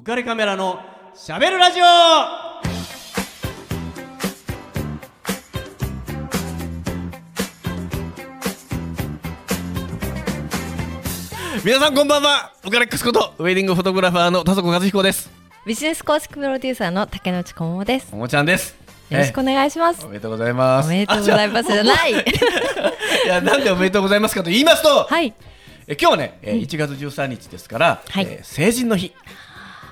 [0.00, 0.80] 浮かれカメラの
[1.14, 1.84] しゃべるラジオ。
[11.62, 12.54] 皆さんこんばんは。
[12.64, 15.30] ウカレックスことウェディングフォトグラファーの田底和彦です。
[15.66, 18.10] ビジネス公式プロデューサーの竹内智もです。
[18.12, 18.74] ももちゃんです。
[19.10, 20.00] よろしくお願いします。
[20.02, 20.08] えお。
[20.08, 20.86] めでとうございます。
[20.86, 21.70] おめでとうございます。
[21.70, 22.14] じゃない。
[22.14, 22.18] あ
[23.26, 23.28] い。
[23.28, 25.34] やなんでおめでとうございますかと言いますと、はい。
[25.86, 28.24] え今日はね、えー1月13日ですから、はい。
[28.30, 29.12] えー成人の日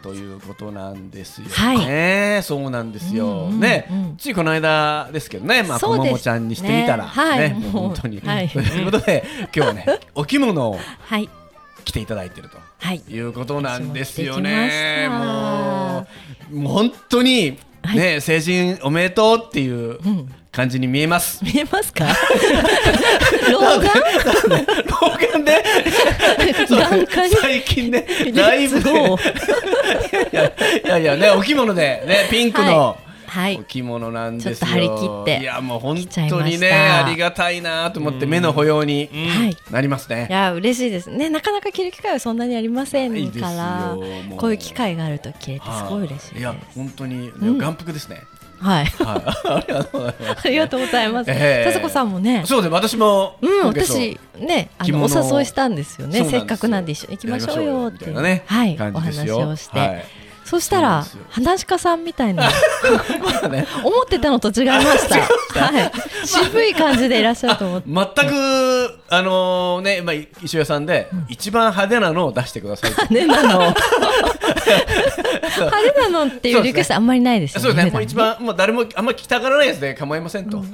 [0.02, 1.48] ということなんですよ。
[1.50, 1.78] はい。
[1.78, 4.16] ね、そうなんですよ、うんうんね、うん。
[4.16, 8.48] ついこの間ですけどね、まあ、こももちゃんにしてみたら、ねはい本当に、はい。
[8.50, 9.24] ということで
[9.54, 11.28] 今日はね お着物をはい。
[11.84, 12.58] 着ていただいてると。
[12.78, 13.02] はい。
[13.08, 15.08] いうことなんですよね。
[15.08, 16.06] も
[16.52, 17.96] う本当にはい。
[17.96, 20.32] ね、成人おめでとうっていううん。
[20.50, 21.44] 感じに見えます。
[21.44, 22.06] 見えますか？
[23.52, 23.90] 老眼？
[24.86, 25.62] 老眼で？
[26.68, 29.16] 眼科に最近ねだいぶね
[30.32, 30.36] い
[30.86, 32.96] やいやねお着物でねピンクの。
[33.26, 33.64] はいお。
[33.64, 35.98] 着物なんです張り切っていやもう本
[36.30, 40.28] 当にねありがたいなと思って目の保養にはいなりますいね。
[40.30, 41.28] や嬉しいですね。
[41.28, 43.96] なかなか着る機会はそんなにありませんから
[44.38, 46.38] こういう機会があると着れてすごい嬉しいです。
[46.38, 48.16] いや本当に、眼福ですね。
[48.16, 48.26] はい。
[48.60, 50.46] はい、ありがとうございます。
[50.46, 51.30] ありがとうございます。
[51.30, 51.72] ええ。
[51.72, 52.42] ささこさんもね。
[52.46, 52.72] そうです。
[52.72, 56.24] 私も、うん、私ねあ着のお物誘いしたんですよね。
[56.24, 58.76] せっかくなんで一緒に行きましょうよっていなねはい。
[58.76, 60.04] 感お話をして、はい
[60.48, 62.48] そしたら話し家さんみたいな。
[63.84, 65.20] 思ってたのと違いました。
[65.60, 65.92] はい。
[66.24, 67.88] 渋い感じでいらっしゃると思って。
[68.16, 73.58] 全くあのね、まあ、衣装屋さんで、一番派手なのを出してください派手なの。
[75.58, 80.58] 派手なのっていうリクエストあんまりないですよねそうですね、もう一番、もう誰もあんまり着たがらないやつで構いませんと。
[80.58, 80.64] こ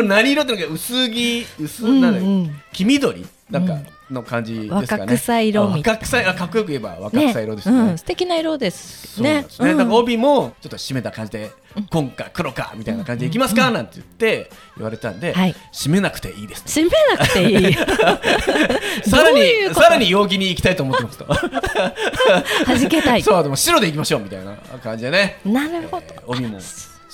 [0.00, 3.78] れ何色ってのか、薄着、薄、うんなんだうん黄緑、なんか
[4.10, 5.02] の感じですかね。
[5.02, 7.78] 若草色若草、あ、かっこよく言えば若ね草色ですね。
[7.78, 9.46] うん、素敵な色ですねね。
[9.58, 11.50] うんだから帯もちょっと締めた感じで、
[11.90, 13.70] 紺か黒かみたいな感じでいきますか？
[13.70, 16.64] なんて言って言われたんで、はい締めなくていいです。
[16.66, 17.74] 締めなくていい
[19.08, 21.24] さらにどうさらに陽気に行きたいと思ってますと。
[22.66, 25.38] 弾けたい そうでも白で行きましょうみたいな感じでね。
[25.44, 26.58] なるほど、えー帯も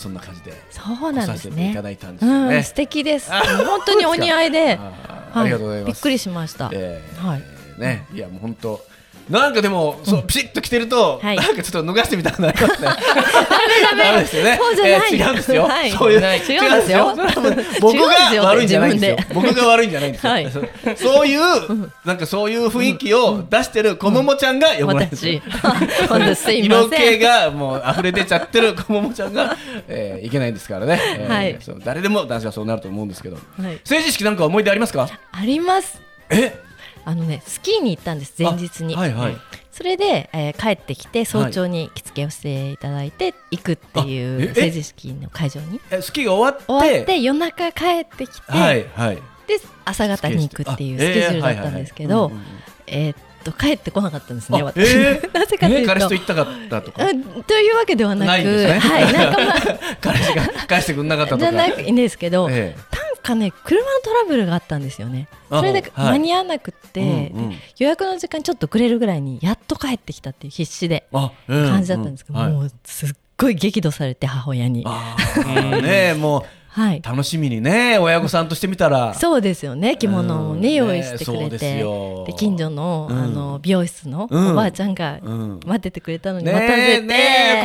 [0.00, 2.56] そんな感じでそうなんです来させていねただいたんですよね。
[2.56, 3.30] うん、素敵です。
[3.30, 4.78] 本当にお似合いで。
[4.80, 5.92] ありがとうございます。
[5.92, 7.42] びっくりしました、えーはい。
[7.78, 8.06] ね。
[8.14, 8.80] いやもう本当
[9.28, 11.36] なんかでも、そうピシッと着てると、はい。
[11.36, 12.88] なんかちょっと脱がしてみたくなりますね。
[13.96, 14.58] ダメですよね。
[14.60, 15.14] そうじゃない。
[15.14, 15.62] えー違うんですよ。
[15.64, 15.90] はい。
[15.90, 16.62] そういう違うんですよ。
[16.62, 17.14] 違うんですよ。
[17.14, 19.16] それはもう僕が悪いんじゃないんですよ。
[19.16, 19.34] 自。
[19.34, 20.32] 僕が悪いんじゃないんですよ。
[20.32, 20.50] はい。
[20.50, 25.16] そうそういうなんかそういう雰囲気を出してるこももちゃんが呼ばれてる。
[25.16, 25.42] 私。
[26.10, 29.56] 私すいま色気がもう溢れ出ちゃってるこももちゃんが、
[29.88, 31.56] えー、いけないんですからね、えーはい。
[31.60, 33.78] そう誰でも男子はそうなると思うんですけど、はい。
[33.84, 35.08] 成人式なんか思い出ありますか？
[35.32, 36.00] あります。
[36.30, 36.52] え？
[37.04, 39.36] あのねスキーに行ったんです前日に、あはいはい。
[39.72, 45.80] それで、えー帰ってきて早朝に着付けをしていただいて行くっていう成人式の会場に。
[45.90, 46.64] えスキーが終わって？
[46.66, 49.16] 終わって夜中帰ってきて、はいはい。
[49.16, 49.22] で
[49.84, 52.30] 朝方に行くっていうあスケジュールだったんですけど
[52.86, 55.32] えっと帰ってこなかったんですねあ私、えー？
[55.34, 55.92] なぜかというと。
[55.94, 57.04] 彼氏と行ったかったとか？
[57.06, 58.78] うんというわけではなくないんですね。
[58.78, 59.56] はいなんかまあ
[60.00, 61.42] 彼氏が返してくれなかったとか。
[61.42, 65.28] じゃなくいいんですけど、えなんかね車のトラブルがあったんですよね。
[65.50, 66.10] あそれではい。
[66.12, 67.52] 間に合わなくって、うんうん。
[67.78, 72.52] 予約の時間ちょっと遅れるぐらいにやっと帰ってきたっていう必死で感じだったんですけど、うはい。
[72.52, 74.84] もうすっごい激怒されて母親に。
[75.82, 76.98] ねもはい。
[76.98, 79.12] う楽しみにね親御さんとしてみたら。
[79.14, 79.96] そうですよね。
[79.96, 81.78] 着物をね、うん用意してくれて。
[81.78, 82.24] よ。
[82.26, 83.18] で近所の,、うん。
[83.18, 84.52] あの美容室のうん。
[84.52, 85.60] おばあちゃんがうん。
[85.66, 87.14] 待っててくれたのにね待たせて、えね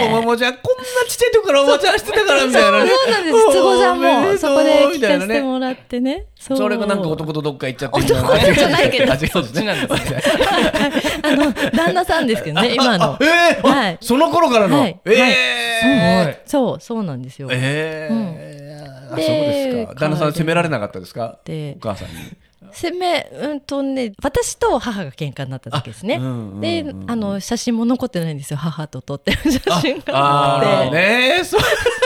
[0.09, 2.89] えこんこんなちっちゃい時からおばちゃんしてたからみたいなね。
[3.05, 3.38] そうなんです。
[3.38, 6.25] 筒子さんもそこで聞かせてもらってね。
[6.39, 6.57] そう。
[6.57, 9.11] それがなんか男とどっか行っちゃって男じゃないけど。
[9.13, 9.69] あ違うんですね。
[11.22, 13.05] あの旦那さんですけどね今の。
[13.13, 13.97] あえーあはい。
[14.01, 14.79] その頃からの？
[14.79, 14.99] はい。
[15.05, 16.41] ええ。
[16.45, 18.65] そうそうなんですよ、ええ
[19.16, 20.00] あそうでですか。
[20.00, 21.40] 旦那さん責められなかったですか？
[21.46, 22.14] でお母さんに。
[22.72, 26.62] せめうんとね私と母が喧嘩になった時ですね、あうんうんうん。
[26.62, 28.58] であの写真も残ってないんですよ。
[28.58, 30.90] 母と撮ってる写真がああって。
[30.90, 31.62] ーねえそう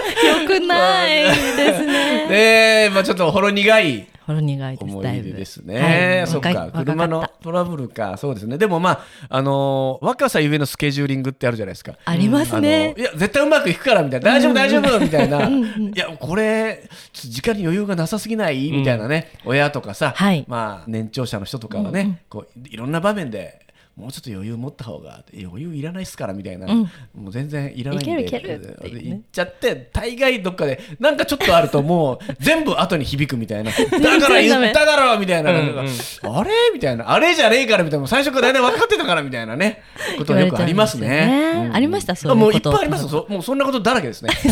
[0.09, 1.11] よくない
[1.55, 2.27] ですね。
[2.27, 2.83] ね。
[2.85, 4.07] えまあちょっとほろ苦い。
[4.25, 4.83] ほろ苦いです。
[4.83, 6.23] 思だい出ですはね。
[6.27, 6.29] い。
[6.29, 8.59] そっか、車のトラブルか、そうですね。
[8.59, 11.93] でもまあ、あのー若さゆえのスケジューリングってあるじゃないですか。
[11.93, 12.93] たありますね。
[12.95, 20.45] いや、絶対うまくいくからみたいな、大丈夫、大丈夫みたいな、いや、これ、時間に余裕がなさすぎないみたいなね、親とかさ、はい。
[20.47, 23.59] まあ、年長者の人とかはね、こういろんな場面で
[23.99, 26.81] もうちょっと余裕持った方が余裕いらないっすからみたいな、うん。
[27.13, 33.71] もう全然いらないんでいけるいけるっていうね言っちゃって大概どっかでなんかちょっとあるともう全部後に響くみたいな。
[33.75, 36.37] だから言っただろうみたいな、うんうん。
[36.37, 37.11] あれみたいな。
[37.11, 38.07] あれじゃねえからみたいな。
[38.07, 39.83] 最初から大体分かってたからみたいなね。
[40.17, 41.07] ことはよくありますね。
[41.07, 41.75] 言われちゃうんうん。
[41.75, 44.29] ありましたそうもういっぱいありますそもうそんなことだらけですね。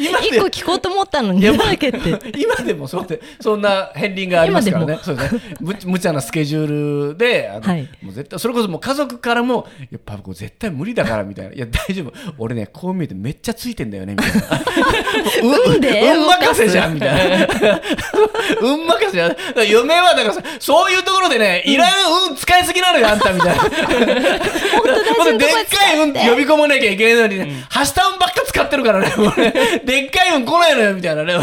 [0.00, 2.32] 今一個聞こうと思ったのにだらけって。
[2.36, 4.98] 今でもそうやってそんな片鱗がありますからね。
[5.02, 5.30] そうね。
[5.60, 7.88] む無茶なスケジュールで、あのはい。
[8.02, 11.54] もう絶対それこそもう家族からもいやパパ絶対無理だからみたいな。
[11.54, 12.12] いや大丈夫。
[12.38, 14.42] 俺ねこう見えてめっちゃついてんだよねみたいな。
[15.74, 17.48] 運で運任せじゃんみたいな。
[18.60, 19.36] 運任せじゃん。
[19.68, 21.88] 嫁はだからさそういうところでねいらん
[22.30, 23.62] 運使いすぎなのよあんたみたいな。
[25.18, 29.52] ほんででっかい運呼び込まなきゃいけないのにね、はした運ばっか使ってるからね、もうね
[29.84, 31.40] でっかい運来ないのよみたいなね、よ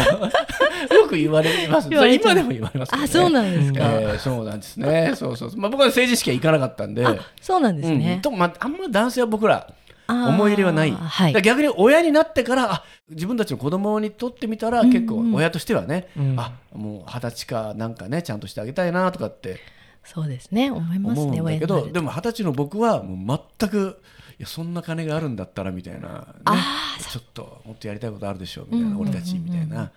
[1.08, 1.88] く言われます。
[1.90, 5.12] 今でも言われますあそうなんですかえーそうなんですね。
[5.14, 7.04] そうそう僕は政治式は行かなかったんで。
[7.18, 9.72] あそうなんですうんね、とまあ、あんま男性は僕ら
[10.08, 11.42] 思い入れはない、はい。
[11.42, 16.36] 逆に親になってからあ自分たちの子供にとってみたら結構親としてはね、うん。
[16.38, 19.60] あもう二十歳かなんかねちゃんとしてあげたいなとかって
[20.04, 20.70] そうですね。
[20.70, 24.00] 思いますねだけどでも二十歳の僕はもう全く
[24.38, 26.24] いやそんな金があるんだったらみたいな、ね。
[26.44, 29.90] あ、ちょっともっとやりたいことあるでしょみたいな、俺たちみたいな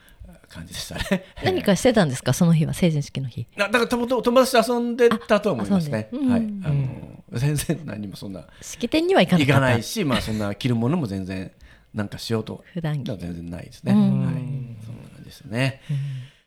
[0.54, 1.26] 感じでしたね。
[1.44, 2.34] 何かしてたんですか？
[2.34, 3.48] その日は成人式の日。
[3.58, 6.10] なだからともとも友達と遊んでたと思いますね。
[6.12, 9.54] はい、うんあの全然何もそんな式典には行かなかった。
[9.54, 11.52] 行かないし、まあそんな着るものも全然
[11.94, 12.64] なんかしようと。
[12.74, 13.10] 普段着。
[13.10, 13.94] は全然ないですね。
[13.94, 14.26] うん。
[14.26, 14.34] はい、
[14.86, 15.82] そんな感じですね。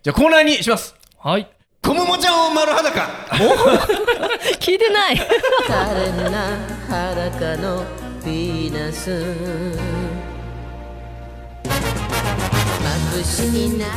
[0.03, 0.94] じゃあコーナーにします。
[1.19, 1.49] はい。
[1.82, 3.00] コモモちゃんを丸裸。
[4.61, 5.17] 聞いてない。
[5.67, 7.85] 可憐な裸の
[8.23, 9.95] ヴィーナス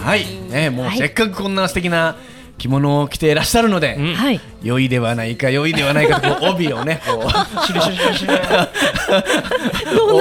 [0.03, 0.97] はい、ね、もうはい。
[0.97, 2.15] せっかくこんな素敵な
[2.57, 4.15] 着物を着ていらっしゃるので、ん。
[4.15, 4.39] はい。
[4.61, 7.29] 良いではないか良いではないかとこう 帯をねこう。
[7.65, 8.37] シュルシュルシュルシュ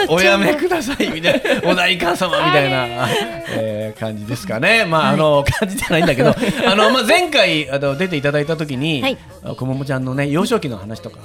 [0.06, 1.70] ルおおやめくださいみたいな。
[1.70, 3.08] お代官様みたいな、
[3.50, 4.84] えー感じですかね。
[4.84, 6.30] まあ、あの感じじゃないんだけど
[6.66, 9.18] あの、まあ、前回あの出ていただいた時に、はい。
[9.42, 11.18] あこももちゃんのね幼少期の話とか、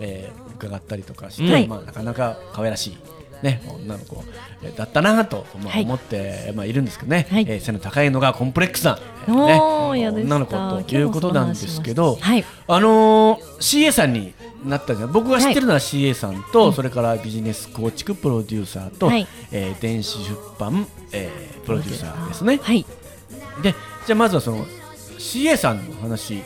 [0.00, 1.68] えー伺ったりとかして、はい。
[1.68, 2.98] まあ、なかなか可愛らしい。
[3.42, 4.24] ね、女の子
[4.62, 7.46] えーだったなと、思って、まあ、いるんですけどね、はい。
[7.48, 10.34] えー背の高いのがコンプレックスな、えーおー嫌でした。
[10.36, 12.44] 女の子ということなんですけど、はい。
[12.66, 15.12] あのー CA さんになったじゃん。
[15.12, 19.26] 僕が知ってるのは CA さんと、それからビジネス構築プロデューサーと、はい。
[19.52, 22.58] えー電子出版、えープロデューサーですね。
[22.62, 22.84] はい。
[23.62, 23.74] で
[24.06, 24.64] じゃあまずはその
[25.18, 26.42] CA さんの話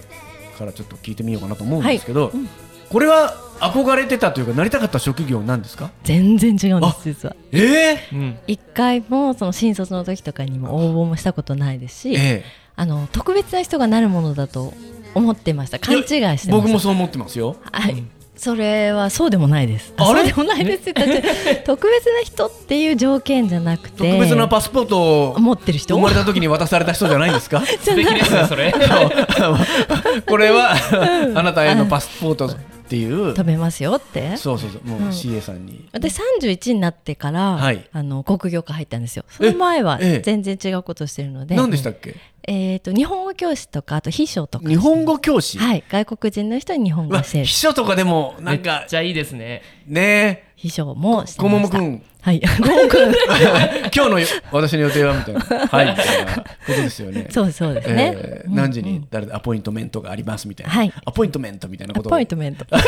[0.59, 2.33] からちょっと聞いてみようかなと思うんですけど、はい。
[2.37, 2.49] うん。
[2.91, 5.91] これは憧れてたというかなりたかった職業なんですか？
[6.05, 7.37] 全然違うんです実は。
[7.53, 8.39] えー、うん。
[8.47, 12.45] 一回もその新卒の時とかにも応募もしたことないですし、え
[12.77, 14.73] あの特別な人がなるものだと
[15.15, 15.79] 思ってました。
[15.79, 16.05] 勘違い
[16.39, 17.57] して僕もそう思ってますよ。
[17.71, 18.03] はい、
[18.43, 19.95] それはそうでもないです。
[19.97, 20.21] あれ？
[20.21, 21.03] そうでもないですって。
[21.65, 27.61] 特別な人っていう条件じゃなくて、特別なパスポートを持ってる人生まれた時に渡された人じゃないんですか？
[27.65, 28.75] 素敵ですねそれ。
[30.27, 30.75] これは
[31.37, 32.55] あなたへのパスポートっ
[32.89, 33.33] ていう。
[33.35, 34.37] 飛べますよって。
[34.37, 34.89] そうそうそう。
[34.89, 35.09] もううん。
[35.11, 37.85] CA さんに、私31になってから、はい。
[37.93, 39.25] あの国業科入ったんですよ。
[39.31, 42.17] その前はええ全然違うことをしてるので、何でしたっけ？
[42.49, 45.85] えっ、と日本語教師とかあと秘書とか、日本語教師、はい。
[45.89, 47.45] 外国人の人に日本語教える。
[47.45, 49.63] 秘書とかでもなめっんかちゃいいですね。
[49.87, 51.59] ね秘書もしてました。
[51.59, 52.03] もくん。
[52.21, 52.41] はい。
[53.93, 55.41] 今日の私の予定はみたいな。
[55.41, 55.87] はい。
[55.91, 57.27] みたいなことですよね。
[57.35, 58.43] そうそうですね。
[58.47, 60.93] 何時に誰でアポイントメントがありますみたいな、はい。
[61.05, 62.11] アポイントメントみたいなアことを。
[62.11, 62.65] ポイントメント。
[62.71, 62.81] や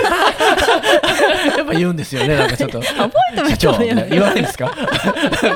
[1.65, 2.79] っぱ言うんですよねなんかちょっと。
[2.79, 4.73] アポイントメント言わないんですか？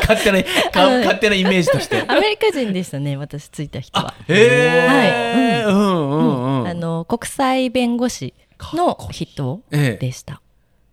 [0.01, 0.43] 勝手な
[0.75, 2.03] 勝手なイメージとして。
[2.09, 4.13] アメリカ人でしたね、私ついた人は。
[4.27, 5.75] へえ、うん。
[5.77, 8.35] うんうんあの国際弁護士
[8.75, 10.05] の人ええ。
[10.05, 10.43] でした。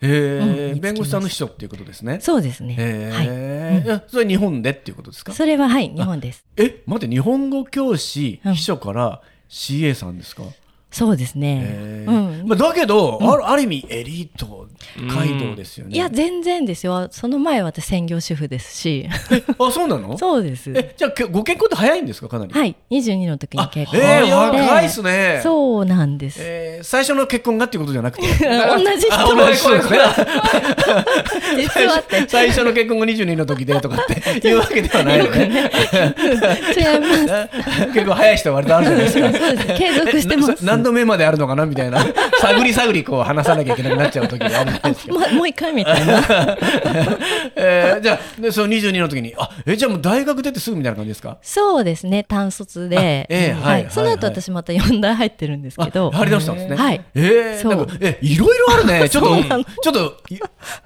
[0.06, 2.20] へえ、うん弁護士さんの秘書っていうことですね。
[2.22, 2.76] そうですね。
[2.78, 4.02] へはい。
[4.10, 5.34] それは日本でっていうことですか？
[5.34, 6.46] それははい日本です。
[6.58, 10.44] え、待って日本語教師うん秘書から CA さんですか？
[10.96, 12.44] そうですねうん。
[12.46, 14.68] まあだけど、あるある意味エリート
[15.14, 15.96] 街道ですよね。
[15.96, 17.10] いや全然ですよ。
[17.12, 19.10] その前は私専業主婦ですし。
[19.60, 20.18] あそうなの？
[20.18, 20.72] そうです。
[20.74, 22.30] え、じゃあけご結婚って早いんですか？
[22.30, 22.54] かなり。
[22.54, 22.76] はい。
[22.92, 25.40] 22の時にあ、結婚えー、して若いっすね。
[25.44, 26.40] そうなんです。
[26.42, 28.38] えー最初の結婚がっていうことじゃなくて同じ
[29.08, 30.00] 人あ同じ人ですね
[32.28, 35.72] 最初の結婚が22の時でとかって いうわけではないのね
[36.76, 37.50] 違いま
[37.88, 37.94] す。
[37.94, 42.06] 結構早い人は割とあるじゃないですかそうです継続してます何の目まであるのかなみたいな。
[42.40, 45.14] 探り探りこう話さなきゃいけなくなっちゃう時があるじゃないですか。
[45.20, 46.24] まもう一回みたいな。
[47.56, 51.38] えーじゃあでその22の時にあえじゃあもう大学出てすぐみたいな感じですか？
[51.42, 52.24] そうですね。
[52.24, 53.88] 単卒で、はいはい。
[53.90, 56.12] その後私また4大入ってるんですけど。
[56.14, 56.76] あ張り出したんですね。
[56.76, 57.02] はい。
[57.16, 57.76] えー、そう。
[57.76, 59.10] なんかえいろいろあるね。
[59.10, 60.40] ちょっとちょっとい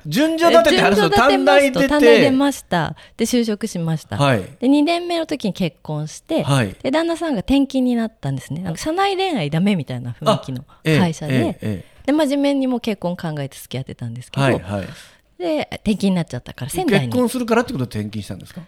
[0.06, 2.32] 順序立てて話すと短大出ますと短大出て。
[2.32, 2.96] ました。
[3.18, 4.40] で就職しました、はい。
[4.60, 6.76] で2年目の時に結婚して、はい。
[6.82, 8.62] で旦那さんが転勤になったんですね。
[8.62, 14.88] なんか社内恋愛ダメみたいな雰囲気のええ会社で、で真面目にもう結婚考えて付き合ってたんですけど、はいはい。
[15.38, 17.08] で転勤になっちゃったから仙台に。
[17.08, 18.62] 結婚するからってことで転勤したんですか？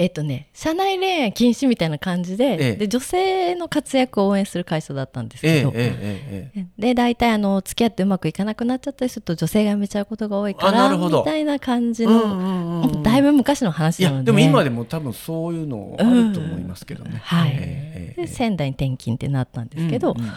[0.00, 2.76] えっとね社内恋愛禁止みたいな感じで,、ええ。
[2.76, 14.18] で女性の活躍を応援する会社だったんですけど、えで大体あの付き合ってうまくいかなくなっちゃったりすると女性が辞めちゃうことが多いからみたいな感じうんの、だいぶ昔の話いなので。
[14.18, 17.20] やでも今でも多分そういうのあると思いますけどね。
[17.24, 20.32] はい、ええええで仙台に転勤ってなったんですけど、うんうんうん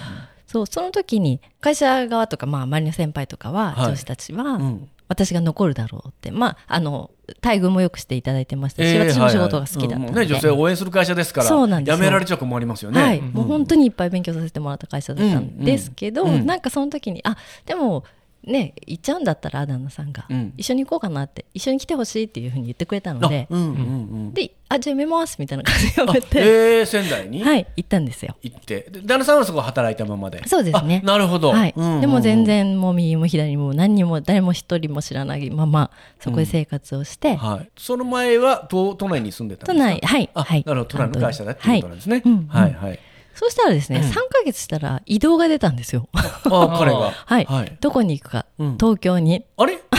[0.52, 3.92] そうその時に会社側とか、まあ、周りの先輩とかは、はい。
[3.92, 4.90] 上司たちは、うん。
[5.08, 7.12] 私が残るだろうってまああの
[7.44, 10.26] 待遇もよくしていただいてましたし、ええ私の仕事が好きだったので、はいはい。
[10.26, 10.30] うん。
[10.30, 11.98] ね、女性を応援する会社ですからそうなんですよ。
[11.98, 13.02] 辞められちゃ困りますよね。
[13.02, 13.32] はい、うん。
[13.32, 16.34] もう本当にいっぱい勉強させてもらった会社だったんですけど、うん。
[16.36, 16.46] うん。
[16.46, 18.04] なんかその時にあでも
[18.44, 23.74] ね行っちゃうんだったら旦那さんが、うん一緒に行こうかなって一緒に来てほしいっていうふうに言ってくれたのであ、うんうんう
[24.30, 24.34] ん。
[24.34, 27.44] であじゃあ辞めますみたいな感じで辞めて、えー、仙台に？
[27.44, 28.36] はい行ったんですよ。
[28.42, 30.42] 行って、で旦那さんはそこ働いたままで？
[30.48, 31.50] そうですねあなるほど。
[31.52, 32.46] はいうんうんうんでも全。
[32.46, 37.70] 然もう右も左も何にも誰も一人も知らないままそこで生活をして、はい。
[37.78, 39.92] その前は都都内に住んでたん都ですか？
[39.92, 40.98] 内はいあ、はいなるほど。
[40.98, 42.16] 都内の会社だっていうことなんですね。
[42.16, 43.00] はいうんはいはい。
[43.34, 46.08] そうしたらですね、3ヶ月したら移動が出たんですよ。
[46.14, 47.12] あ、彼が。
[47.12, 47.78] はい、はい。
[47.80, 49.46] どこに行くか、うん東京に。
[49.58, 49.80] あれ？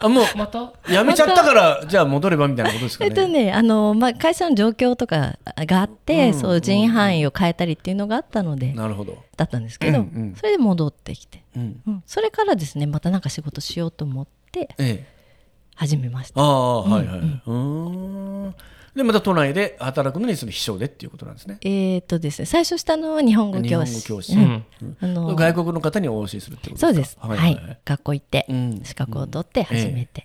[0.00, 0.72] あ、もうまた？
[0.88, 3.10] 辞めちゃったからじゃあ戻ればみたいなことですかね。
[3.10, 9.18] えっとね、あのまあ、会社の状況とかがあって、うんそう人員範囲を変えたりっていうのがあったので、なるほど。
[9.36, 11.80] だったんですけど、うんうんそれで戻ってきて、うん。
[11.86, 15.18] うん、それからですねまたなんか仕事しようと思ってええ。
[15.74, 17.18] 始めましたああ、はいはい。
[17.18, 17.52] うー
[18.48, 18.54] ん。
[18.98, 21.58] でまた都内で働くのにその秘書でっていうことなんですね。
[21.62, 27.16] えーっとですね最初したのは日本語教師教師あの外国の方にお教えするってことそうです。
[27.20, 28.80] はい、学校行って、うん。
[28.82, 30.24] 資格を取って始めて、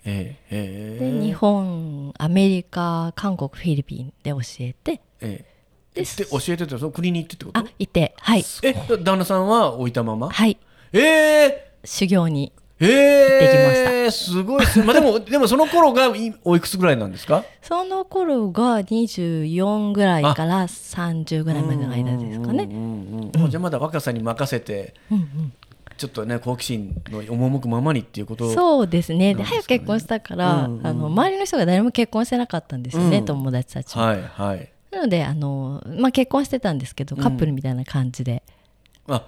[0.50, 5.00] で日本アメリカ韓国フィリピンで教えて。
[5.20, 5.54] ええ
[5.94, 7.60] でで教えててその国に行ってってこと？
[7.60, 8.16] あいて。
[8.18, 8.44] はい。
[8.64, 10.28] え旦那さんは置いたまま？
[10.30, 10.58] はい。
[10.92, 12.52] ええ修行に
[12.86, 14.84] ええできすごいっすね。
[14.84, 17.44] まあでも でもその頃がいおいくつぐらいなんですか？
[17.62, 22.68] その頃が24ぐらいから30ぐらいまでの間ですかね。
[23.48, 25.52] じゃあまだ若さに任せてうんうん
[25.96, 28.52] ちょっとね好奇心の赴くままにっていうこと？
[28.52, 29.34] そうですね。
[29.34, 33.24] で早く結婚したから、うんうんあの周りの人が誰も結婚してなかったんですよね、うん。
[33.24, 34.02] 友達たちも。
[34.02, 34.68] はいはい。
[34.90, 38.50] なのであの、まあ、結婚してたんですけどカップルみたいな感じで、あ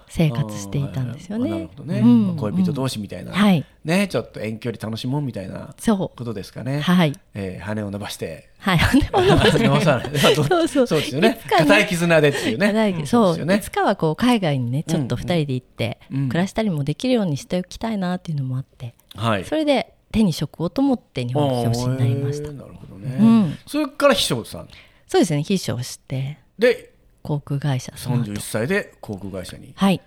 [0.07, 1.49] 生活していたんですよね。
[1.49, 2.37] なるほどね、うん。
[2.37, 3.63] 恋人同士みたいな、はい。
[3.85, 7.13] ねちょっと遠距離楽しもうみたいなそことですかね、うはい。
[7.35, 8.49] えー羽を伸ばして。
[8.57, 10.17] はい羽を伸ばして。
[10.35, 10.87] そうそう。
[10.87, 11.39] そうですよね。
[11.49, 13.05] 固い絆でっていうね。
[13.05, 13.27] そう。
[13.29, 13.55] ですよね。
[13.57, 16.29] いつかはこう海外にねちょっと2人で行ってうん。
[16.29, 19.45] 暮らしたりもできるようにしておきたいなっていうのもあって、はい。
[19.45, 22.51] それで手に職をと思って日本語教師になりました。
[22.51, 23.57] なるほどね、うん。
[23.67, 24.69] それから秘書さん。
[25.07, 26.39] そうですね秘書をして。
[26.57, 26.96] で
[27.27, 28.31] 航空会社その後。
[28.31, 29.73] 31歳で航空会社に。
[29.75, 30.01] はい。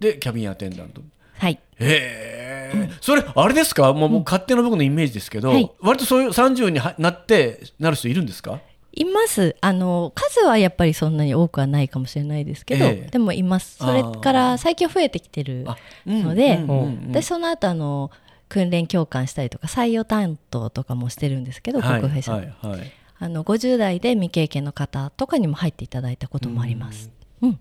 [0.00, 1.02] でキャビンアテンダント。
[1.38, 1.58] はい。
[1.80, 3.92] へえ、それあれですか？
[3.92, 5.70] もうもう勝手な僕のイメージですけど、はい。
[5.80, 8.60] 割とそういう30にはなってなる人いるんですか？
[8.92, 9.54] います。
[9.60, 13.10] あの数はやっぱりそんなに多くはないかもしれないですけど、ええ。
[13.10, 13.76] でもいます。
[13.76, 15.64] それから最近増えてきてる
[16.06, 18.10] ので、うんうんうんでその後あの
[18.48, 27.10] 訓練教官したりとか採用担当とかもしてるんですけど、はい航空会社、はいはいあの50代で未経験の方とかにも入っていただいたこともあります。
[27.42, 27.58] うん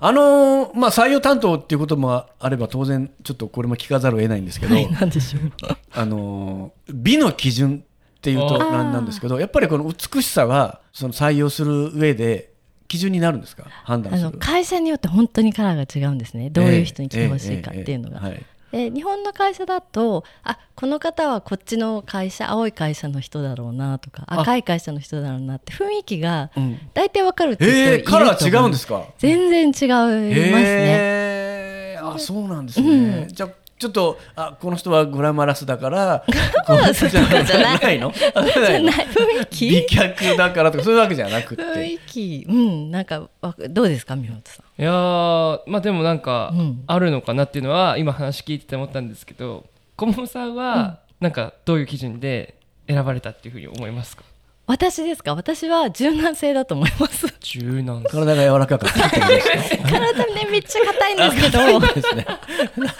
[0.00, 4.76] あのーまあ採用担当っていうこともあれば当然ちょっとこれも聞かざるを得ないんですけど。
[5.92, 7.82] あのー美の基準
[8.16, 12.52] っていうとあーなんですけどやっぱりこの美しさはその採用する上で
[12.86, 13.64] 基準になるんですか？
[13.84, 16.48] 判断あの会社によって本当にカラーが違うんですね。
[16.50, 18.20] どういう人に来てほしいかっていうのが。
[18.22, 24.40] ええええええはいで日本の会社だとあこの方はこっちの会社青い会社の人だろうなとかあ。
[24.40, 26.78] 赤い会社の人だろうなって雰囲気がうん。
[26.94, 29.04] 大体わかるっていう違うんですか？
[29.18, 29.72] 全然違いま
[30.08, 31.98] すね。
[32.00, 36.24] あそうなんですね、じゃあちょっとあこの人はグラマラスだから
[36.66, 38.12] この人じゃじゃないの？
[38.34, 42.46] あじゃないのじゃない雰囲気美脚だからとかそういうわけじゃなく雰て囲気。
[42.48, 44.82] うんなんかわどうですか宮本さん？
[44.82, 46.82] いやーまあでもなんかうん。
[46.86, 49.64] あるのかなっていうのは今話聞いてて思ったんですけど
[49.96, 52.54] 小桃さんはなんかどういう基準で
[52.88, 54.24] 選ばれたっていうふうに思いますか？
[54.68, 55.34] 私ですか？
[55.34, 57.26] 私は柔軟性だと思います。
[57.40, 58.02] 柔軟。
[58.04, 61.80] 体が柔らかかった 体ねめっちゃ硬いんですけど。
[61.80, 62.26] ですね。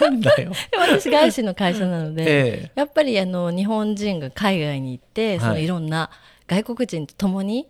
[0.01, 0.51] なんだよ。
[0.77, 2.25] 私外資の会社なので、え
[2.65, 2.71] え。
[2.73, 5.39] やっぱりあの日本人が海外に行って、はい。
[5.39, 6.09] そのいろんな
[6.47, 7.67] 外国人と共に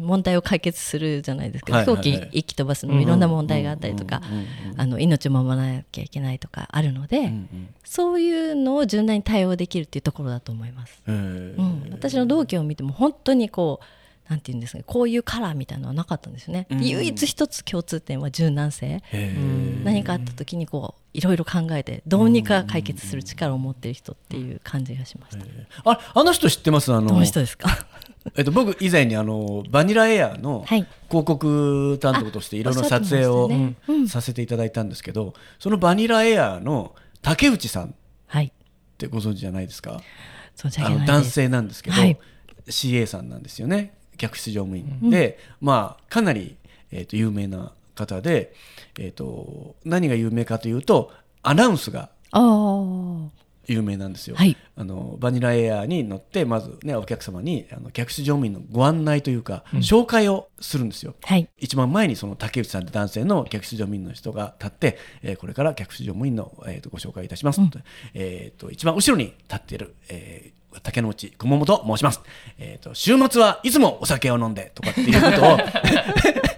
[0.00, 4.22] 問題を解決するじゃないですか、飛行機行き飛ばすのもいろんな問題があったりとか、
[4.98, 11.02] 命を守らなきゃいけないとかあるので、うんそういうのを柔軟に対応できるっていうところだと思います。
[11.06, 11.14] うん
[11.84, 16.82] うん、私の同期を見ても本当にこうなんていうんですかねこういうカラーみたいなのはなかったんですよね、うん。
[16.86, 19.36] 唯一一つ共通点は柔軟性、へ
[19.84, 25.44] 何かあった時にこういろいろ考えてどうにか解決する力を持ってる人っていう感じがしました、
[25.84, 26.90] ああの人知ってます？
[26.94, 27.68] あのどの人ですか？
[28.36, 30.86] えっと、僕以前にあのバニラエアのはい。
[31.08, 33.50] 広告担当としていろいろ撮影を
[34.08, 37.90] させていただいたんですけどそのバニラエアの竹内さんっ
[38.28, 38.52] はい。
[38.96, 40.00] てご存知じゃないですか？
[40.78, 42.16] あの男性なんですけど、はい。
[42.68, 43.94] CA さんなんですよね。
[44.16, 46.56] 客室乗務員、でまあかなり、
[46.92, 48.54] えー、と有名な方で、
[48.98, 51.10] えー、と何が有名かというと
[51.42, 52.10] アナウンスが
[53.66, 54.56] 有名なんですよ、はい。
[54.76, 61.14] あのバニラエアに乗ってまずねお客様にあの客室乗務員のご案内というか、紹介をするんですよ。
[61.22, 61.48] はい。
[61.58, 67.78] 一番前にその竹内さんって男性の客室乗務員の人が立って、えーこれから客室乗務員の、えーとご紹介いたします、と
[68.14, 72.20] えーと一番後ろに立っている、えー竹之内小桃と申します、
[72.58, 75.58] えーと週末はいつもお酒を飲んでとかっていうことを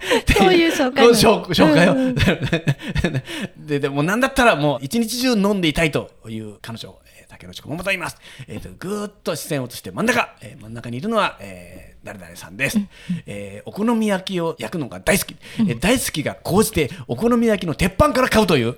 [0.45, 3.15] そういう紹介紹紹介を、
[3.67, 12.77] ででもなんだったらもう一日中飲んでいたいという彼女、えー竹野内小桃と言います、えーとぐーっと視線を落として真ん中、えー真ん中にいるのは、えー誰々さんです、
[13.25, 18.75] えーお好み焼きを焼くのが大好き、えー大好きが高じてお好み焼きの鉄板から買うという。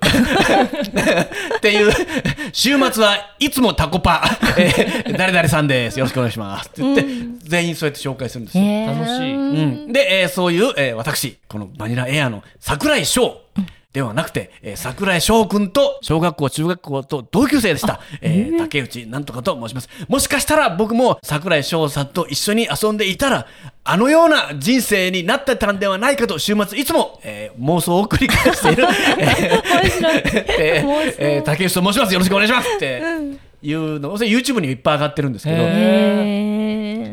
[1.58, 1.92] っていう
[2.52, 4.24] 週末はいつもタコパ、
[4.56, 5.98] えー誰々さんです。
[5.98, 6.68] よろしくお願いします。
[6.68, 7.04] って言って、
[7.42, 9.34] 全員そうやって紹介するんですよ、楽しい。
[9.34, 13.42] うん、で、えーそういう、えー私このバニラエアの桜井翔
[13.92, 18.58] ではなくて、えー桜井翔君と小学校中学校と同級生でした、 えー。
[18.58, 19.88] 竹内なんとかと申します。
[20.08, 23.46] もしかしたら僕も桜井翔さんと一緒に遊んでいたら
[23.84, 28.84] あのような人生になってたんではないかと週末いつも、えー妄想を繰り返している、
[30.58, 31.14] えー面白い。
[31.18, 32.12] えー竹内と申します。
[32.12, 32.68] よろしくお願いします。
[32.76, 33.02] って
[33.62, 35.62] いうの YouTube にいっぱい上がってるんですけど、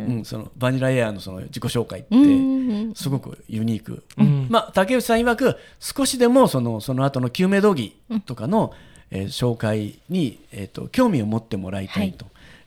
[0.06, 4.04] うん、そのバニラエアのその自己紹介ってんすごくユニーク、
[4.50, 7.96] まあ、竹内さん曰く少しでもそのその後の救命胴着
[8.26, 8.74] とかの、
[9.12, 12.26] えー紹介に、えー、と興味を持ってもらいたいと。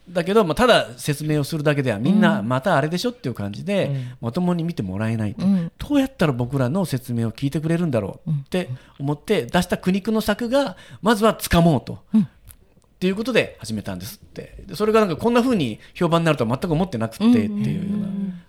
[0.09, 5.71] だけど、まあ、ただ説明をするだけではみんなまたあれでしょっていう感じで、まともに見てもらえないと、うん。
[5.77, 11.99] どうやったら僕らの説明を聞いてくれるんだろうって思って出した苦肉の策がまずは掴もうと。
[12.99, 14.61] っていうことで始めたんですって。
[14.67, 18.07] でそれがなんかこんな風に評判になるとは全く思ってなくってっていうような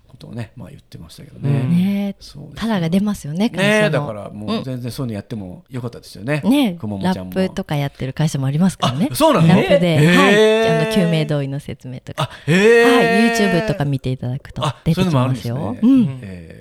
[0.09, 1.63] ことをね、まあ、言ってましたけどね。
[1.63, 4.07] ねそうですタラが出ますよね会ね社の。
[4.09, 6.41] だからもう全然そういうのやってもよかったですよね。
[6.45, 7.33] ねくももラちゃんも。
[7.33, 9.09] ップとかやってる会社もありますからね。
[9.13, 9.47] あそうなの？
[9.47, 10.83] ラップで、はい。
[10.83, 12.25] あの救命胴衣の説明とか。
[12.25, 15.75] はい、YouTube とか見ていただくとあ出てきそういうのもあるんまよ。
[15.75, 15.93] ですすね。
[15.93, 16.55] うん、え。
[16.57, 16.60] ー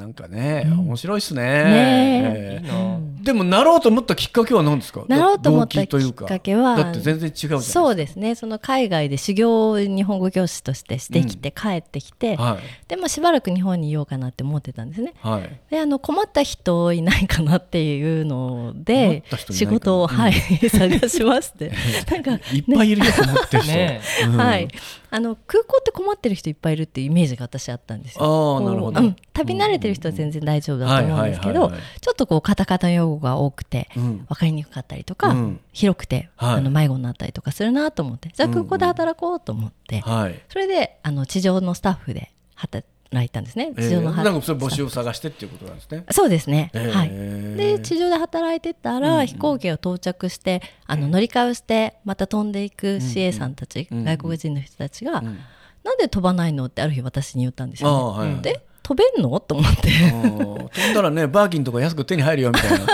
[0.00, 1.42] なんかね、面白いっすね。
[1.42, 2.66] ねえ。
[2.66, 5.04] ーでもなろうと思ったきっかけは何ですか？
[5.06, 6.76] なろうと思ったきっかけは。
[6.76, 7.80] だって全然違うじゃないですか。
[7.80, 12.88] そうですねその海外で修行を日本語教師としてしてきて、帰ってきて、はい。
[12.88, 15.12] でもしばらく日本にいようかなって思ってたんですね。
[15.20, 15.60] はい。
[15.70, 20.32] であの困った人いないかなっていうの困で仕事を、はい、
[20.70, 21.72] 探しまして。
[22.10, 24.00] なんか、いっぱいいるよと思ってる人、ね。
[24.24, 24.36] うん。
[24.36, 24.68] はい、
[25.10, 28.24] あの空港って困ってる人いっぱいいるっていうイメージが私あったんですよ。
[28.24, 29.00] あーこうなるほど。
[29.00, 29.16] うん。
[29.32, 34.26] 旅慣れてる人は全然大丈夫だと思うんですけどちょっとこうカタカナ用語が多くてうん。
[34.28, 35.60] 分かりにくかったりとか、うん。
[35.72, 36.54] 広くて、はい。
[36.56, 40.40] あの迷子になったりとかするなと思ってじゃあ空港で働こうと思って、はい。
[40.48, 42.84] それであの地上のスタッフで働
[43.24, 43.72] いたんですね。
[43.76, 46.04] え地上のー、なんかそれ募集を探してっていうことなんですね。
[46.10, 54.04] そうですね、えーはい、で地上で働いてたら、飛行機が到着してあの乗り換えをしてまた飛んでいく CA さんたち、うん。
[54.04, 55.38] 外国人の人たちが、ん。
[55.82, 58.38] なんで飛ばないのってある日私に言ったんですよ、ね。
[58.42, 59.38] で飛べんの？
[59.40, 59.88] と思って。
[60.12, 62.78] うん飛んだらねバーキンとか安く手に入るよみたいな。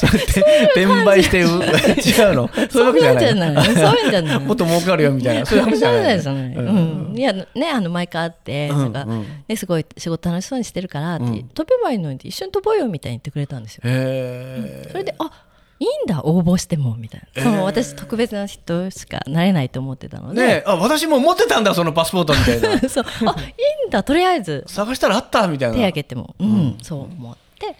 [0.00, 0.40] そうやって
[0.74, 2.50] 転売してう違うの。
[2.70, 3.54] そういうわけじゃない。
[3.54, 3.86] そういうんじゃない。
[3.86, 4.38] そういうんじゃない。
[4.40, 5.44] もっと儲かるよみたいな。
[5.46, 7.12] そういう話じゃないじゃない、ううん。
[7.14, 7.18] ん。
[7.18, 9.26] いやねあの毎回会って、うんなんかうん。
[9.48, 11.48] ね、すごい仕事楽しそうにしてるからって、うん。
[11.48, 13.82] 飛べばいいのに一緒に飛ぼうよみたいに言ってくれたんですよ。
[13.84, 15.30] へえそれであ
[15.78, 17.44] いいんだ応募してもみたいな、えー。
[17.44, 20.64] その私特別な人しかなれないと思ってたので、ねえ。
[20.66, 22.78] あ私も持ってたんだそのパスポートみたいな。
[22.88, 23.04] そう。
[23.26, 24.64] あいいんだとりあえず。
[24.66, 25.74] 探したらあったみたいな。
[25.74, 27.76] 手挙げても、うんそう思って。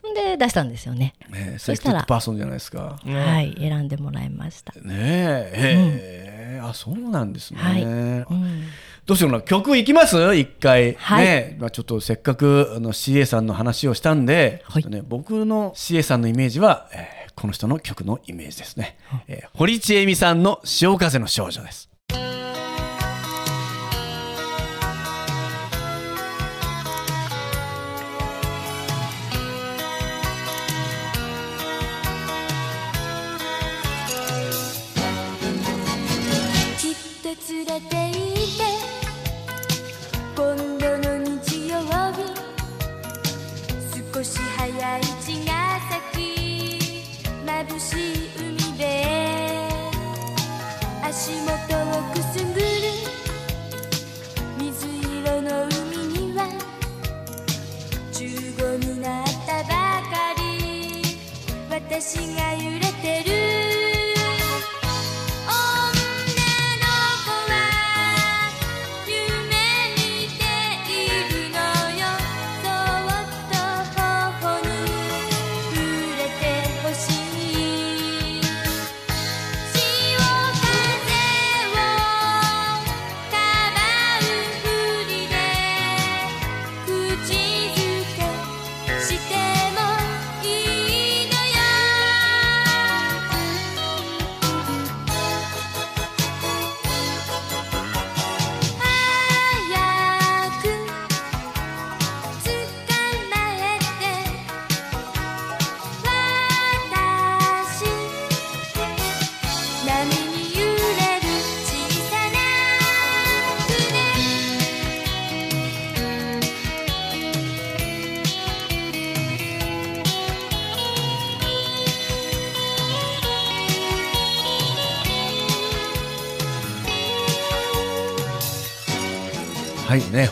[0.00, 2.98] そんで出したんですよね、ねそしたらパーソンじゃないですか。
[3.04, 5.52] ねねはい選んでもらいました、え。
[5.52, 7.82] へえ、あそうなんですね、はい。
[7.82, 8.64] うん。
[9.04, 9.42] どうしようかな。
[9.42, 10.34] 曲いきます？
[10.36, 11.26] 一回、はい。
[11.26, 14.84] ねまあ、ちょっとせっかくあの CA さんの話をしたんで、はい。
[14.86, 21.89] ね、僕の CA さんのイメージは、えーこの人の曲のイメージですね、えー堀ちえみさんの「潮風の少女」です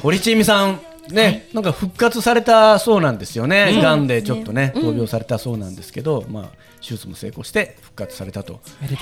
[0.03, 4.07] 堀ちえみさんね、なんか復活されたそうなんですよね、がん。
[4.07, 6.49] でちょっとね、闘病されたそうなんですけど、まあ、
[6.81, 8.61] 手術も成功して復活されたと。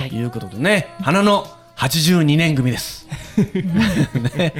[0.09, 0.15] い。
[0.15, 3.07] いうことでね、花の82年組です。
[3.35, 4.53] ね。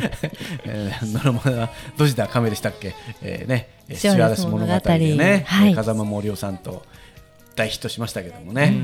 [0.66, 5.74] えー、ノルマドジダカメでしたっけ、えー、ね、スチュワーデス物語でね、はい。
[5.74, 6.84] 風間森夫さんと
[7.56, 8.76] 大ヒットしましたけどもね。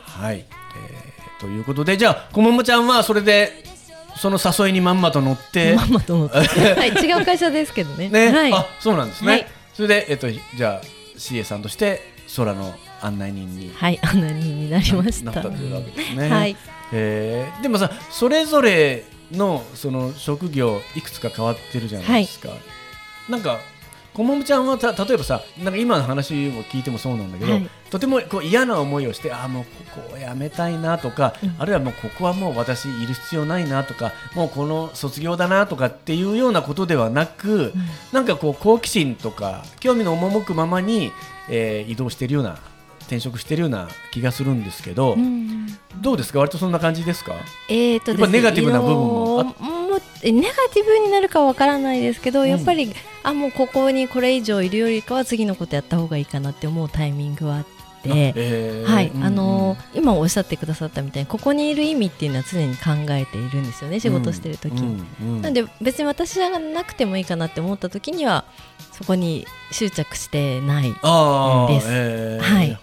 [0.00, 3.52] はい、えーということで、じゃあ、こももちゃんはそれで、
[4.16, 6.38] その誘いにまんまと乗って、まんまと思って。
[6.74, 8.08] はい違う会社ですけどね。
[8.08, 8.52] ね、はい。
[8.52, 9.46] あそうなんですね、はい。
[9.74, 12.02] それで、えっと、じゃあ CA さんとして
[12.36, 13.72] 空の案内人に。
[13.74, 15.32] はい案内人になりました。
[15.32, 16.28] なったというわけですね。
[16.28, 16.56] はい。
[16.92, 17.62] えー。
[17.62, 22.50] でもさそれぞれのその職業いくつか変わってるじゃないですか。
[23.28, 23.58] なんか
[24.16, 27.68] こももちゃんはた例えばさなんか今の話を聞いてもそうなんだけど、はい。
[27.90, 37.74] とてもこう嫌な思いをしてあーもうここをやめたいなとか、あるいはもうここはもう私いる必要ないなとかもうこの卒業だなとかっていうようなことではなく、
[38.10, 41.12] なんかこう好奇心とか興味の赴くままに、
[41.50, 42.58] えー移動しているような
[43.00, 45.66] 転職しているような気がするんですけど、うん。
[46.00, 46.38] どうですか？
[46.38, 47.34] 割とそんな感じですか？
[47.68, 49.54] えーとやっぱネガティブな部分も
[50.22, 57.72] ネガティブになるかわからないですけど、やっぱりあもうここにこれ以上いるよりかは次のことやった方がいいかなって思うタイミングはあって。
[58.08, 64.74] えーはい、うんあのー今おっしゃってくださったみたいにここにいる意味っていうのは常に考えているんですよね仕事してる時。
[64.74, 65.42] に、うんうん。
[65.42, 68.44] なんで別に私じゃなくてもいいかなって思った時には
[68.92, 71.00] そこに執着してないです。
[71.02, 72.76] えーはいは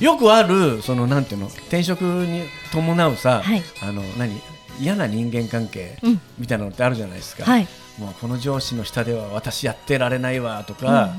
[0.00, 0.02] い。
[0.02, 3.62] よくあるそのなんていうの転職に伴うさ、はい。
[3.82, 4.40] あの何？
[4.80, 6.20] 嫌な人間関係うん。
[6.38, 7.68] みたいなのってあるじゃないですか、はい。
[7.98, 11.10] もうこの上司の下では私やってられないわとか、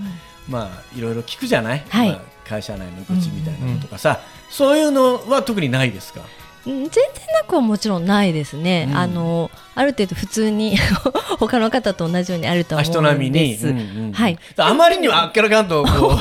[0.49, 2.09] まあいろいろ聞くじゃない、はい。
[2.09, 4.19] まあ、会社内の愚痴みたいなのとかさ、
[4.49, 6.21] そういうのは特にないですか？
[6.21, 6.25] うん
[6.63, 6.91] 全然
[7.39, 8.97] なくはもちろんないですね、うん。
[8.97, 10.77] あのある程度普通に
[11.39, 14.37] 他の方と同じようにあるとは思うん並みに、です、うんうんはい。
[14.57, 16.19] あまりにもあっけらかんとこ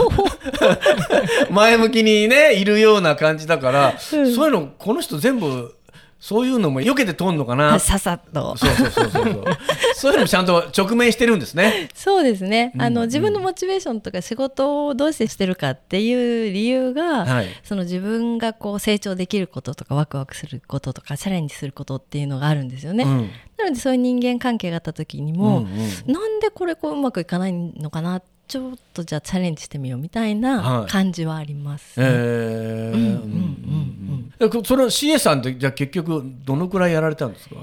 [1.51, 5.75] う 前向きにねいるような感じだから、そういうのこの人全部
[6.21, 7.75] そういうのも避けて通んのかな。
[7.75, 8.55] あ ささっと。
[8.57, 10.13] そうそうそうそうそう。
[10.13, 11.89] いうのもちゃんと直面してるんですね。
[11.95, 12.83] そうですね、うん。
[12.83, 17.47] あの自分のモチベーションとか仕事をどうしてしてるかっていう理由が、はい。
[17.65, 23.05] その自分がこう成長できることとかワクワクすることとかチャレンジすることっていうのがあるんですよね。
[23.05, 23.31] うん。
[23.57, 26.13] なのでそういう人間関係があった時にも、うんうん。
[26.13, 30.91] なんでこれこううまくいかないのかなちょっとじゃあチャレンジしてみようみたいはない。
[30.91, 32.93] 感じはあります、えー。
[32.93, 37.55] うんうんうんえこその CA さんってじゃあ結局どのくらいやられたんですか？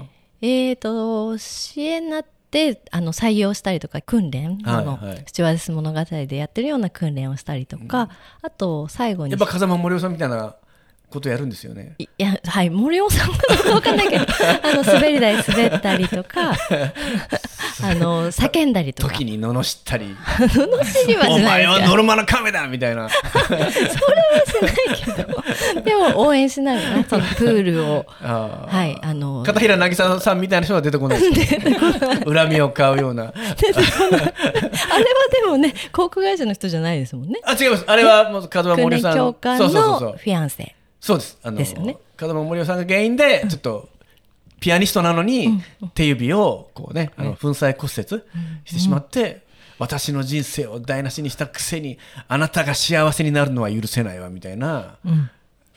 [0.42, 5.24] えーと支援になってあの採用したりとか訓練、はいあのはい。
[5.28, 8.10] スチュワーデス物語でやってるような訓練をしたりとか、
[8.42, 10.56] あと最後にやっぱ風間森夫さんみたいな
[11.10, 11.96] ことやるんですよね。
[12.00, 14.26] いやはい森尾さんかどうかわかんないけど
[14.64, 16.54] あの滑り台滑ったりとか
[17.84, 19.14] あの 叫んだりとか。
[19.14, 20.16] 時に罵ったり。
[20.38, 23.08] 罵りは「おしないですか前はノルマの亀だ!」みたいな。
[25.84, 28.06] でも応援しながらそのプールを。
[28.20, 29.44] はいあの。
[29.46, 31.20] 片平渚さんみたいな人は出てこない
[32.26, 33.24] 恨みを買うような。
[33.24, 33.84] あれは
[35.44, 37.40] でもね航空会社の人じゃないですもんね。
[37.44, 37.84] あ違います。
[37.88, 39.16] あれはもう風間森夫さん。
[39.16, 40.18] 教官そうそうそうそのう。
[40.18, 41.38] フィアンセそうです。
[41.44, 41.98] あのですよね。
[42.16, 43.90] 風間森夫さんが原因でちょっと
[44.60, 45.62] ピアニストなのに
[45.94, 48.24] 手指をこうねあの粉砕骨折
[48.66, 49.46] してしまって、
[49.80, 54.98] 私の人生を台無しにしたくせにあなたが幸せになるのは許せないわみたいな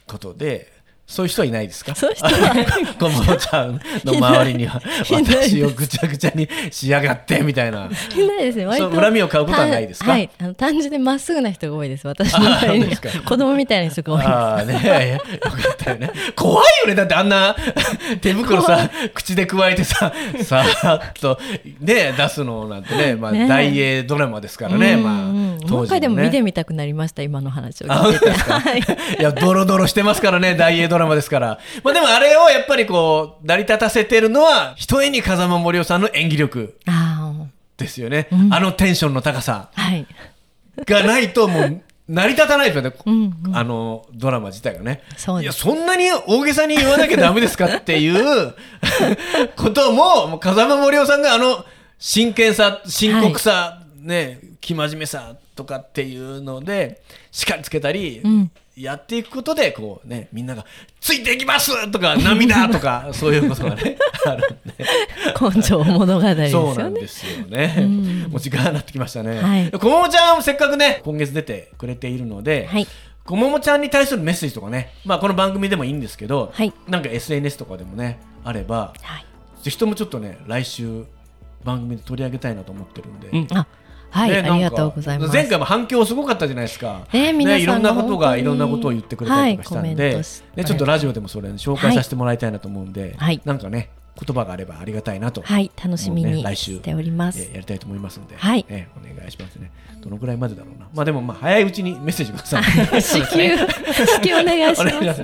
[0.06, 0.72] ことで、
[1.10, 1.94] そういう人はいないですか？
[1.96, 2.32] そういう人は
[2.98, 4.80] 小坊ちゃんの周りには。
[5.10, 7.88] 私をぐちゃぐちゃにしやがってみたいな。
[8.16, 8.66] いないですね。
[8.66, 10.06] 割と恨みを買うことはないですか？
[10.06, 10.30] たはい。
[10.40, 12.06] あの単純でまっすぐな人が多いです。
[12.06, 14.28] 私の周りに子供みたいな人が多いです。
[14.30, 16.10] ああね、よかったよね。
[16.36, 17.56] 怖いよね、だってあんな
[18.20, 20.12] 手袋さ、口で加えてさ、
[20.44, 21.38] さーっと
[21.80, 26.42] ね、出すのなんてね、まあ、ね大英ドラマですからね、まあもう一回でも見てね。
[26.42, 28.16] みたくなりました今の話をあ、聞
[28.78, 29.16] いて。
[29.20, 31.58] いや、ドロドロしてますからね、大英ドラマですから。
[31.82, 37.32] まあでもあれをやっぱりこう、成り立たせてるのは、ひとえに風間森夫さんの演技力あ
[37.76, 38.28] ですよね。
[38.32, 38.54] うん。
[38.54, 39.70] あのテンションの高さ。
[40.86, 45.02] がないと、もう、成り立たないですよね、うんあのドラマ自体がね。
[45.40, 48.54] いやそんなに大げさに言わなきゃダメですかっていう
[49.56, 51.64] ことも風間森夫さんがあの
[52.00, 58.50] 真剣さ深刻さ、ね生真面目さとかっていうのでしっかりつけたり、うん
[58.82, 60.64] やっていくことでこうねみんなが
[61.00, 64.84] 「ついていきます!」とか「涙!」とか そういうことがね あるんで。
[65.40, 67.84] 根性物語ですそうよねなんですよね。
[67.84, 69.40] んもう時間になってきましたね。
[69.40, 72.86] はいこももちゃんせっかくね今月出てくれているので、はい
[73.24, 79.24] こももちゃんに対するメッセージとかね、まあこの番組でもいいんですけど、はいなんか SNS とかでもねあれば、はい
[79.62, 81.04] ぜひともちょっとね来週
[81.64, 83.28] 番組で取り上げたいなと思ってるんで。
[83.28, 83.66] うんあ
[84.10, 85.32] はい、ねありがとうございます。
[85.32, 87.06] 前回も反響すごかったじゃないですか。
[87.12, 90.16] ね皆いろんなことがいろんなことを言ってくれたりとかしたんで、
[90.56, 93.40] ねちょっとラジオでもそれ、ね、紹介させてもらいたいなと思うんで、はい。
[93.44, 95.42] なんかね言葉があればありがたいなと。
[95.42, 99.70] はい楽しみにね来週しております、えーやりたいと思いますので、はいえーお願いしますね。
[100.00, 100.88] どのくらいまでだろうな。
[100.94, 103.02] まあでもまあ早いうちにメッセージください。
[103.02, 105.22] 至急至急お願いしおます。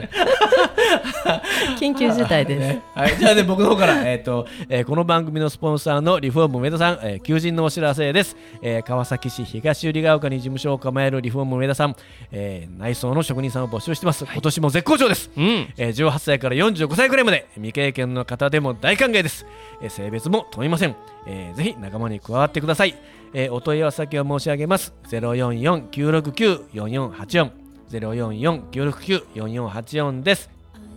[1.80, 8.36] 緊急事態です、ねはい、じゃあね、僕の方から、えっ、と、えーこの番組のスポンサーのリフォーム上田さん、えー求人のお知らせです。
[8.62, 11.96] えー川崎市東百合ヶ丘に事務所を構えるリフォーム上田さん、
[12.30, 14.24] えー内装の職人さんを募集してます。
[14.24, 15.30] 今年も絶好調です。
[15.36, 15.44] うん
[15.76, 19.46] えー18歳から45歳くらいまで未経験の方でも大歓迎です、
[19.80, 22.94] えー性別も問いません、えーぜひ仲間に加わってください、
[23.32, 24.94] えーお問い合わせ先を申し上げます。
[25.08, 27.50] 044-969-4484
[27.90, 30.50] 044-969-4484です。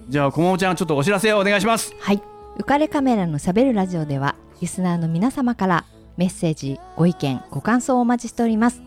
[0.07, 1.95] じゃあこももちゃんちょっとお知らせをお願いします。
[1.99, 2.21] はい。
[2.57, 5.85] 浮かれカメラのしゃべるラジオではリスナーの皆様から
[6.17, 8.81] メッセージご意見ご感想をお待ちしております。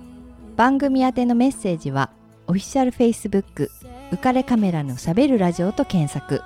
[0.56, 2.10] 番組宛てのメッセージは
[2.46, 3.68] オフィシャル Facebook
[4.10, 6.42] 浮かれカメラのしゃべるラジオと検索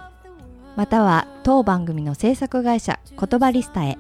[0.77, 3.99] または当番組の制作会社言葉リスタへ。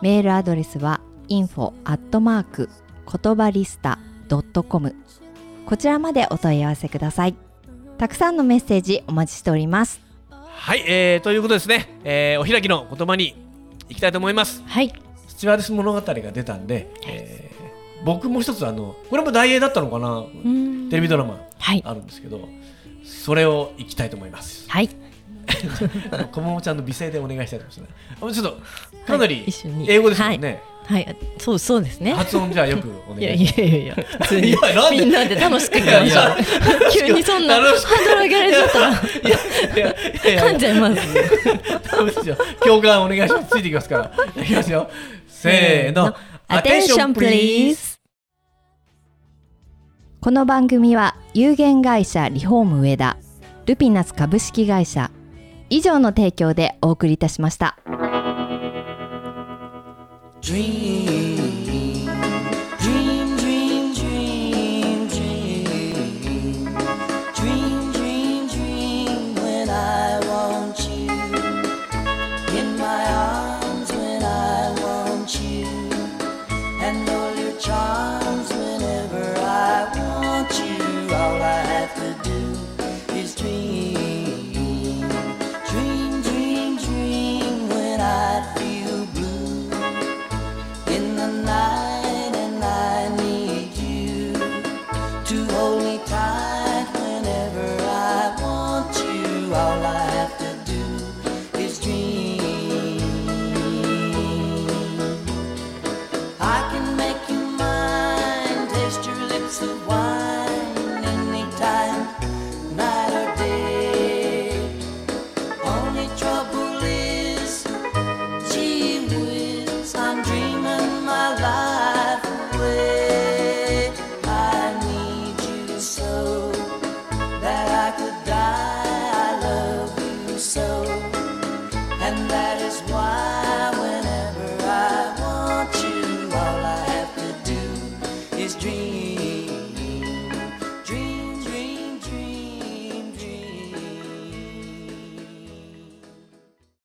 [0.00, 2.68] メールアドレスは info アットマーク
[3.22, 3.98] 言葉リスタ
[4.68, 4.94] .com
[5.66, 7.34] こちらまでお問い合わせください。
[7.98, 10.00] たくさんのメッセージお待ちしております。
[10.30, 13.36] はい、えー、ということですね、えーお開きの言葉に
[13.88, 14.62] 行きたいと思います。
[14.66, 14.92] はい。
[15.28, 17.54] スチュワーデス物語が出たんで、えー
[18.04, 20.18] 僕も一つあのこれも大英だったのかな？
[20.18, 20.88] うん。
[20.90, 21.82] テレビドラマはい。
[21.86, 22.48] あるんですけど
[23.02, 24.68] それを行きたいと思います。
[24.70, 24.90] はい
[26.32, 27.90] こももちゃんの美声でお願いしたいと思い
[28.20, 28.42] ますね。
[28.42, 29.46] ちょっとかなり
[29.88, 30.62] 英語ですもんね。
[30.86, 34.54] はいそうそうですね発音じゃあよくお願いやいしいやいやいや普通に
[34.92, 39.18] みんなで楽しくいきましょう急にそんなハードル上げられちゃったらます。
[39.18, 39.38] いや
[39.76, 40.96] いやいや噛んじゃいます
[41.90, 42.36] ダメですよ。
[42.60, 43.48] 共感お願いします。
[43.48, 44.42] ついていきますから。
[44.42, 44.90] いきますよ。
[45.26, 46.14] せーの。
[46.48, 47.98] Attention please
[50.20, 53.16] この番組は有限会社リフォーム上田
[53.64, 55.10] ルピナス株式会社
[55.74, 57.76] 以上の提供でお送りいたしました。
[60.40, 61.43] Dream